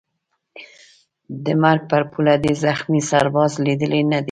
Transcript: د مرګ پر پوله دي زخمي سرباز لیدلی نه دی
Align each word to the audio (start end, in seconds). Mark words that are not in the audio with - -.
د 1.43 1.45
مرګ 1.61 1.81
پر 1.91 2.01
پوله 2.11 2.35
دي 2.43 2.53
زخمي 2.63 3.01
سرباز 3.09 3.51
لیدلی 3.65 4.01
نه 4.11 4.17
دی 4.19 4.19